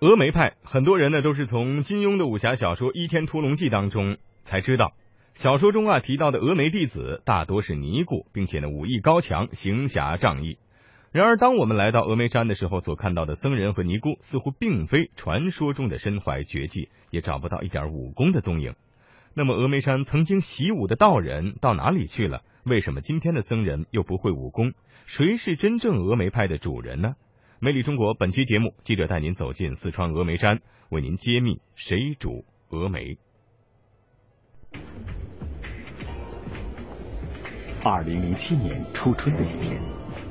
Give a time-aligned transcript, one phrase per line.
[0.00, 4.92] 峨眉派，很多人呢都是从金庸的武侠小说《倚天屠龙记》当中才知道，
[5.34, 10.56] 小说中啊提到的峨眉弟子大多是尼姑，并且呢武艺高强，行侠仗义。
[11.10, 18.76] 然而，当我们来到峨眉山的时候，所看到的僧人和尼姑似乎并非传说中的身怀绝技，也找不到一点武功的踪影。
[19.34, 22.42] 那么，峨眉山曾经习武的道人到哪里去了？
[22.62, 24.74] 为什么今天的僧人又不会武功？
[25.06, 27.16] 谁是真正峨眉派的主人呢？
[27.60, 33.18] 魅力中国本期节目，记者带您走进四川峨眉山，为您揭秘谁主峨眉。
[37.82, 39.82] 二零零七年初春的一天，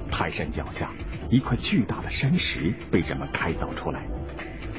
[0.10, 0.94] 泰山脚下
[1.30, 4.08] 一块巨大的山石被人们开凿出来。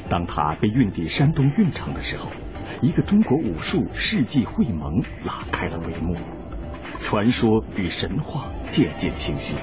[0.09, 2.31] 当它被运抵山东运城的时候，
[2.81, 6.17] 一个中国武术世纪会盟拉开了帷幕，
[7.01, 9.55] 传说与神话渐渐清晰。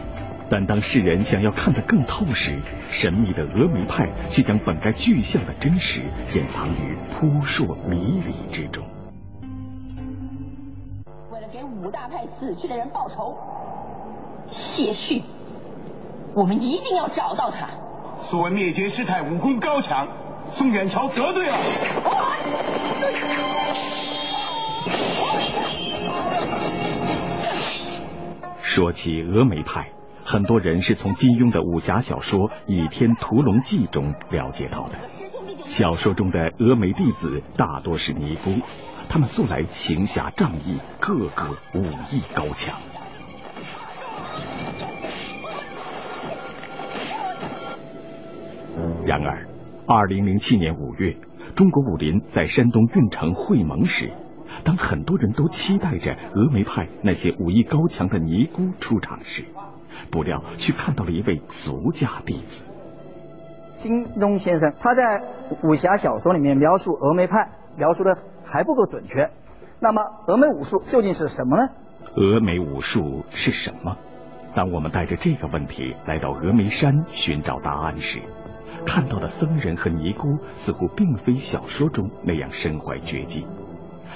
[0.48, 2.60] 但当世人想要看得更透时，
[2.90, 6.02] 神秘的峨眉派却将本该具象的真实
[6.36, 8.86] 掩藏于扑朔迷离之中。
[11.32, 13.36] 为了给五大派死去的人报仇，
[14.46, 15.24] 谢逊，
[16.36, 17.68] 我们一定要找到他。
[18.18, 20.08] 所谓灭绝师太武功高强，
[20.48, 21.54] 宋远桥得罪了。
[28.62, 29.95] 说起峨眉派。
[30.36, 35.00] 很多人是从金庸的武侠小说《倚天屠龙记》中了解到的。
[35.64, 38.52] 小说中的峨眉弟子大多是尼姑，
[39.08, 42.78] 他们素来行侠仗义，个个武艺高强。
[49.06, 49.48] 然而，
[49.88, 51.16] 二零零七年五月，
[51.56, 54.12] 中国武林在山东运城会盟时，
[54.66, 59.46] 当很多人都期待着峨眉派那些武艺高强的尼姑出场时，
[60.10, 62.64] 不料，却看到了一位俗家弟子。
[63.78, 65.22] 金庸先生他在
[65.64, 69.30] 武侠小说里面描述峨眉派，描述的还不够准确。
[69.80, 71.70] 那么，峨眉武术究竟是什么呢？
[72.16, 73.98] 峨眉武术是什么？
[74.56, 78.22] 当我们带着这个问题来到峨眉山寻找答案时，
[78.88, 83.46] 看到的僧人和尼姑似乎并非小说中那样身怀绝技，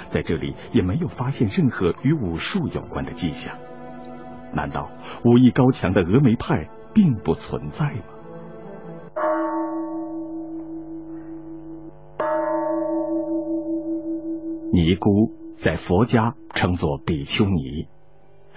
[0.08, 3.58] 在这里也没有发现任何与武术有关的迹象。
[4.54, 4.90] 难道
[5.24, 8.02] 武艺高强的峨眉派并不存在吗？
[14.72, 17.88] 尼姑在佛家称作比丘尼，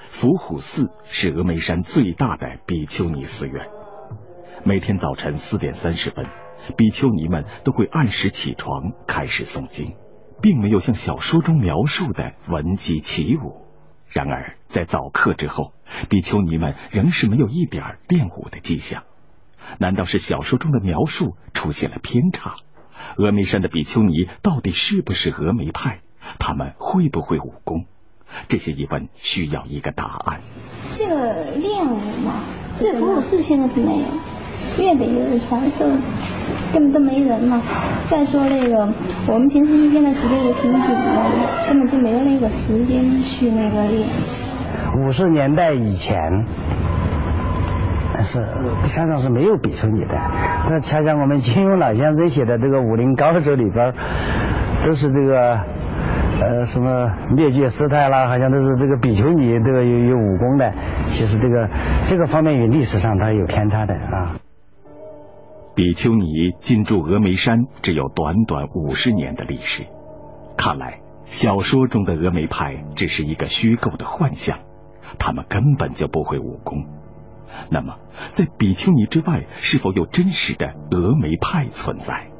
[0.06, 3.66] 伏虎寺是峨眉山最大的比丘尼寺院。
[4.64, 6.26] 每天早晨四点三十分，
[6.76, 9.94] 比丘尼们都会按时起床开始诵经，
[10.40, 13.61] 并没有像小说中描述的闻鸡起舞。
[14.12, 15.72] 然而，在早课之后，
[16.10, 19.04] 比丘尼们仍是没有一点练武的迹象。
[19.78, 22.56] 难道是小说中的描述出现了偏差？
[23.16, 26.00] 峨眉山的比丘尼到底是不是峨眉派？
[26.38, 27.86] 他们会不会武功？
[28.48, 30.40] 这些疑问需要一个答案。
[30.96, 32.34] 这个练武嘛，
[32.78, 35.86] 这伏虎寺现在是没有，院得有人传授。
[36.72, 37.60] 根本都没人了。
[38.08, 38.88] 再说那个，
[39.28, 44.08] 我们平时一天的时间也挺紧的，根本就没有那个时间去那个练。
[44.98, 46.16] 五十年代以前，
[48.24, 48.42] 是
[48.82, 50.14] 山上是没有比丘尼的。
[50.68, 53.94] 那恰恰我们金庸老先生写的这个武林高手里边，
[54.84, 55.58] 都是这个
[56.40, 60.72] 呃什么灭绝师太啦，好像都是这个比丘尼这个有有武功的。
[61.06, 61.68] 其实这个
[62.06, 64.41] 这个方面与历史上它有偏差的啊。
[65.74, 69.86] 比丘尼进驻峨眉山只有短短五十年的历史，
[70.54, 74.58] 看来小说中的峨眉派只是一个虚构的幻象，
[75.18, 76.84] 他们根本就不会武功。
[77.70, 77.96] 那么，
[78.32, 82.30] 在比丘尼之外，是否有真实的峨眉派存在？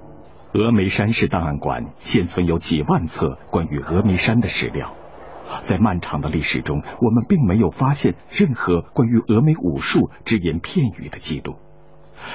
[0.52, 4.92] 峨眉山市档案馆现存有几万册关于峨眉山的史料，
[5.64, 11.56] 在漫长的历史中，我们并没有发现任何关于峨眉武术只言片语的记录。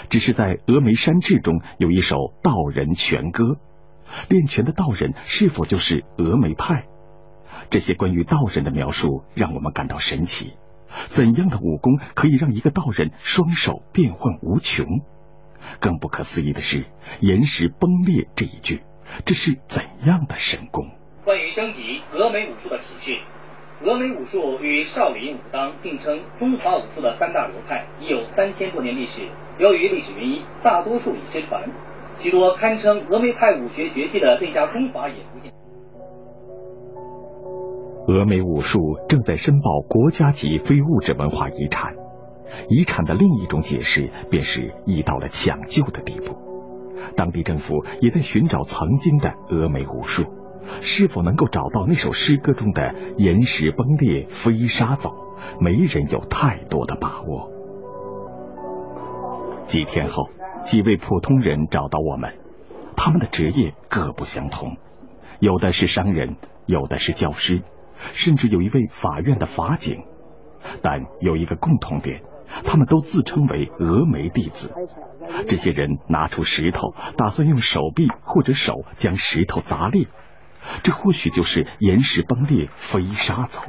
[0.10, 3.58] 只是在《峨眉山志》中有一首道人拳歌，
[4.30, 6.86] 练拳的道人是否就是峨眉派？
[7.70, 10.54] 这些关于道人的描述让我们感到神奇。
[11.08, 14.86] 怎样的武功可以让一个道人双手变幻无穷？
[15.80, 16.86] 更不可思议的是
[17.20, 18.84] “岩石崩裂”这一句，
[19.26, 20.90] 这是怎样的神功？
[21.26, 23.20] 关于征集峨眉武术的体系。
[23.84, 29.28] 峨眉武术与少林、武当并称中华武术的三大流派，已有三千多年历史。
[29.60, 31.64] 由于历史原因，大多数已失传，
[32.18, 35.52] 许多堪称峨眉派武学绝技的内家功法也不见。
[38.08, 41.94] 峨眉武术正在申报国家级非物质文化遗产，
[42.70, 46.36] 遗产的另一种解释便是已到了抢救的地步。
[47.16, 50.24] 当地政府也在寻找曾经的峨眉武术，
[50.82, 55.12] 是否能够找到那首诗歌中的“岩石崩裂，飞沙走”，
[55.60, 57.52] 没人有太多的把握。
[59.66, 60.30] 几天后，
[60.64, 62.38] 几位普通人找到我们，
[62.96, 64.78] 他们的职业各不相同，
[65.40, 67.62] 有的是商人，有的是教师，
[68.14, 70.04] 甚至有一位法院的法警，
[70.82, 72.22] 但有一个共同点。
[72.64, 74.74] 他们都自称为峨眉弟子。
[75.48, 80.08] 这些人拿出石头，打算用手臂或者手将石头砸裂。
[80.84, 83.62] 这或许就是岩石崩裂，飞沙走。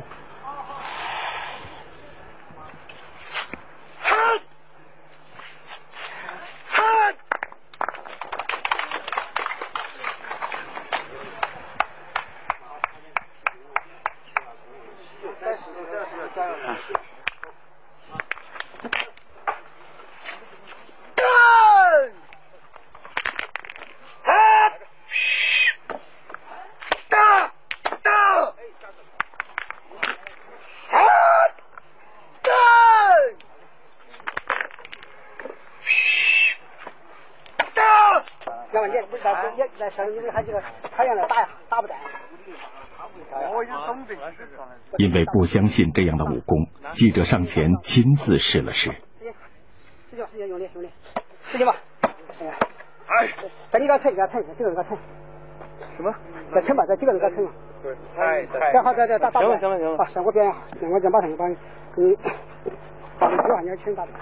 [44.98, 48.90] 因为不相信这样的武功，记者上前亲自试了试。
[50.10, 50.90] 使劲，使劲用力，用力，
[51.44, 51.76] 使劲吧！
[53.06, 53.28] 哎，
[53.70, 54.98] 再你给他撑，给他撑，几个人给他撑。
[55.96, 56.12] 什么？
[56.54, 57.46] 再撑吧，再几个人给他撑。
[57.82, 59.40] 对，哎，正好在这打打。
[59.40, 59.96] 行了，行了，行了。
[59.98, 61.56] 啊，像我表演，像我这样马上就把你
[61.94, 62.16] 给你
[63.18, 64.12] 把你几万年钱打的。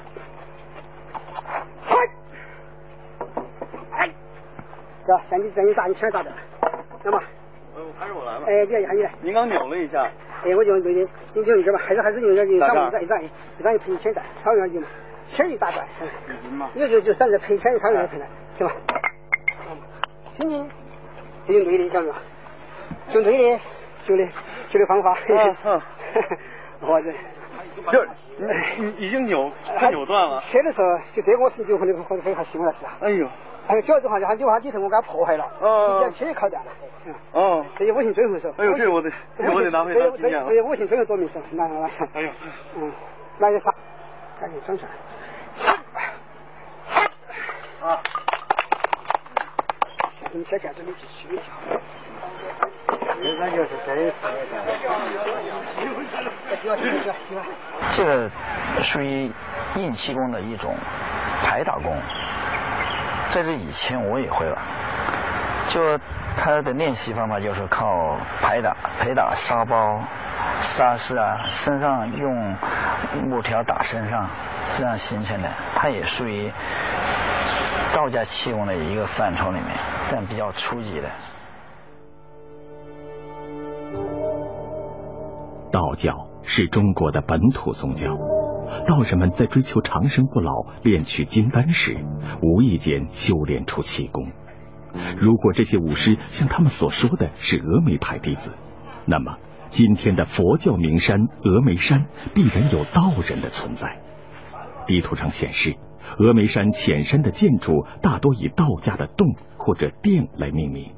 [1.82, 1.96] 嗨！
[3.92, 4.14] 哎！
[5.06, 6.30] 哥，像你打，你钱打的，
[7.02, 7.20] 行吗？
[7.98, 8.44] 还是我来吧。
[8.48, 9.12] 哎，你来，你来。
[9.22, 10.02] 您刚扭了一下。
[10.44, 14.88] 哎，我就对的，你就用这吧，还是还是用点，用上一转一转，一转一赔钱赚，少用点嘛，
[15.24, 15.86] 钱一大赚。
[16.74, 18.26] 你就就算是赔钱，少用点赔了，
[18.58, 18.74] 行吧？
[20.32, 20.68] 行行，
[21.46, 22.18] 这就对的，晓得吧？
[23.12, 23.60] 用对的，
[24.04, 24.26] 就的，
[24.70, 25.16] 就的方法。
[25.28, 25.82] 嗯嗯。
[26.80, 27.12] 我这，
[27.90, 28.04] 就
[28.84, 30.38] 已已经扭，快扭断了。
[30.44, 32.96] 切的时候就这个是就可能会会还行了是吧？
[33.00, 33.28] 哎呦。
[33.68, 36.66] 还有主要的话，就还有话底层我给他破坏了，哦，你切也烤掉了，
[37.06, 42.30] 嗯，哦，这些五行最后手，哎呦，这我得，这我得拿回来纪念了，这些五行最后多名手，拿拿拿，哎呦，
[42.76, 42.92] 嗯，
[43.38, 43.74] 那就发，
[44.40, 44.84] 赶紧上去，
[47.82, 48.00] 啊，
[50.32, 51.50] 你先干这里继续一下，
[53.40, 54.12] 那就是这一
[57.92, 58.30] 这个
[58.80, 59.32] 属于
[59.74, 60.74] 硬气功的一种
[61.42, 61.92] 排打功。
[63.30, 64.58] 在这以前我也会了，
[65.68, 65.98] 就
[66.36, 70.00] 他的练习方法就是靠拍打、拍打沙包、
[70.60, 72.56] 沙石啊，身上用
[73.24, 74.28] 木条打身上，
[74.72, 75.50] 这样形成的。
[75.74, 76.50] 它也属于
[77.94, 79.76] 道家气功的一个范畴里面，
[80.10, 81.08] 但比较初级的。
[85.70, 86.12] 道教
[86.42, 88.35] 是中国的本土宗教。
[88.86, 91.96] 道人们在追求长生不老、炼取金丹时，
[92.42, 94.30] 无意间修炼出气功。
[95.18, 98.56] 如果这些武师像他们所说的是峨眉派弟子，
[99.04, 99.36] 那么
[99.68, 104.00] 今天的佛教名山峨眉山必然有道人的存在。
[104.86, 105.74] 地图上显示，
[106.18, 110.94] 峨眉山浅山的建筑大多以道家的洞或者殿来命名。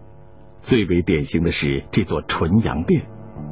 [0.60, 3.06] 最为典型的是这座纯阳殿，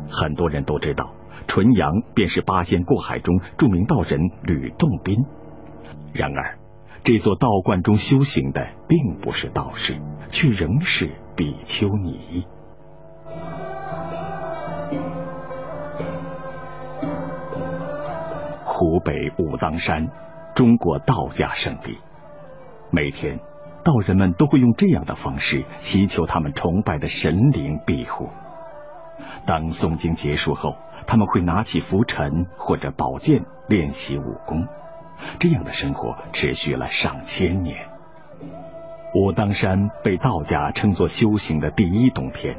[0.09, 1.16] 很多人都知道。
[1.47, 5.25] 纯阳便是八仙过海中著名道人吕洞宾。
[6.13, 6.59] 然而，
[7.05, 9.95] 这座道观中修行的并不是道士，
[10.31, 12.45] 却仍是比丘尼。
[18.65, 20.09] 湖北武当山，
[20.55, 21.99] 中国道家圣地。
[22.91, 23.39] 每天，
[23.85, 28.29] 道人们都会用这样的方式祈求他们崇拜的神灵庇护。
[29.47, 34.67] 当诵经结束后，他们会拿起拂尘或者宝剑练习武功，
[35.39, 37.89] 这样的生活持续了上千年。
[39.15, 42.59] 武当山被道家称作修行的第一洞天，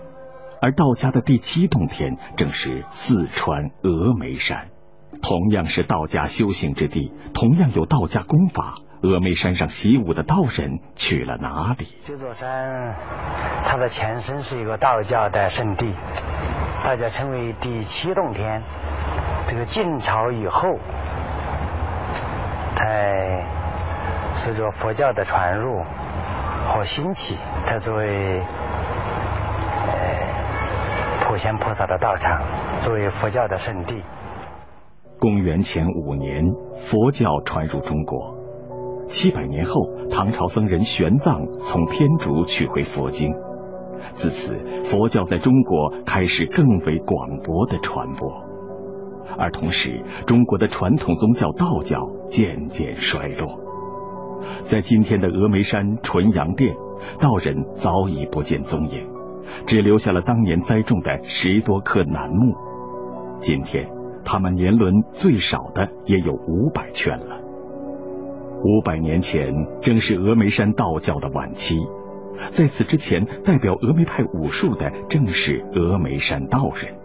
[0.61, 4.69] 而道家的第七洞天正是四川峨眉山。
[5.21, 11.87] 同样是道家修行之地，同样有道家功法，峨眉山上习武的道人去了哪里？
[12.01, 12.95] 这座山，
[13.63, 15.93] 它的前身是一个道教的圣地。
[16.83, 18.63] 大家称为第七洞天。
[19.45, 20.77] 这个晋朝以后，
[22.75, 23.45] 在
[24.35, 25.83] 随着佛教的传入
[26.65, 28.39] 和兴起，它作为
[29.87, 29.97] 呃
[31.21, 32.41] 普贤菩萨的道场，
[32.81, 34.03] 作为佛教的圣地。
[35.19, 36.43] 公元前五年，
[36.77, 38.35] 佛教传入中国，
[39.07, 39.73] 七百年后，
[40.11, 43.33] 唐朝僧人玄奘从天竺取回佛经，
[44.13, 48.43] 自此佛教在中国开始更为广博的传播。
[49.37, 53.59] 而同时，中国的传统宗教道教渐渐衰落，
[54.63, 56.75] 在今天的峨眉山纯阳殿，
[57.19, 59.07] 道人早已不见踪影，
[59.67, 62.55] 只留下了当年栽种的十多棵楠木。
[63.39, 63.87] 今天，
[64.25, 67.39] 他们年轮最少的也有五百圈了。
[68.63, 71.77] 五百年前，正是峨眉山道教的晚期。
[72.51, 76.95] 在此之前，代表峨眉派武术的正是峨眉山道人。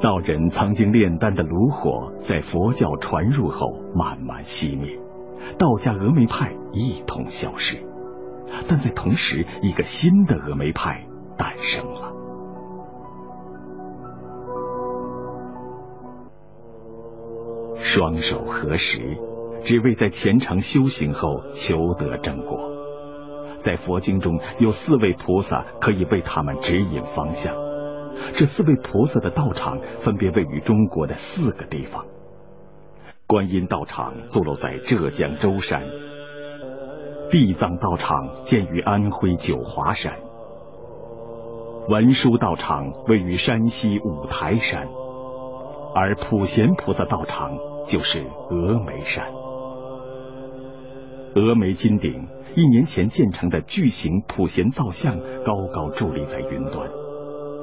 [0.00, 4.98] 道人曾经炼丹的炉火，在佛教传入后慢慢熄灭，
[5.58, 7.78] 道家峨眉派一同消失。
[8.68, 12.12] 但在同时，一个新的峨眉派诞生了。
[17.76, 19.18] 双手合十。
[19.64, 22.77] 只为在虔诚修行后求得正果。
[23.68, 27.54] 在佛经中有四位菩萨可以为他们指引方向。
[28.32, 32.06] 这四位菩萨的道场分别位于中国的四个地方：
[33.26, 35.82] 观音道场坐落在浙江舟山，
[37.30, 40.14] 地藏道场建于安徽九华山，
[41.90, 44.88] 文殊道场位于山西五台山，
[45.94, 49.37] 而普贤菩萨道场就是峨眉山。
[51.38, 52.26] 峨眉金顶，
[52.56, 56.88] 一年前建成的巨型普贤造像，高高伫立在云端。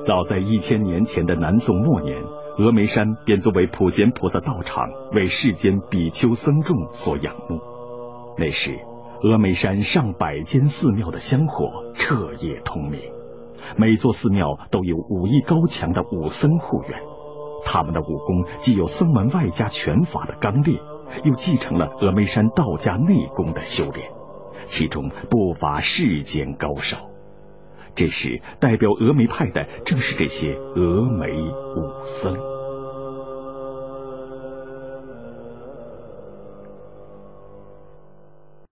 [0.06, 2.18] 早在一千年前的南宋末年，
[2.58, 7.60] 峨眉山便作为普贤菩萨道场，为世间比丘僧众所仰慕。
[8.38, 8.80] 那时，
[9.22, 13.02] 峨眉山上百间寺庙的香火彻夜通明，
[13.78, 17.02] 每座寺庙都有武艺高强的武僧护院，
[17.66, 20.80] 他们的武功既有僧门外加拳法的刚烈。
[21.24, 24.12] 又继承了峨眉山道家内功的修炼，
[24.66, 26.98] 其中不乏世间高手。
[27.96, 32.55] 这时，代表峨眉派的正是这些峨眉武僧。